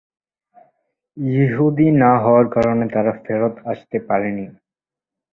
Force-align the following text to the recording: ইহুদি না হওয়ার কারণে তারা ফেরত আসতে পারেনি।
ইহুদি 1.35 1.87
না 2.01 2.11
হওয়ার 2.23 2.45
কারণে 2.55 2.85
তারা 2.93 3.11
ফেরত 3.23 3.55
আসতে 3.71 3.97
পারেনি। 4.07 4.45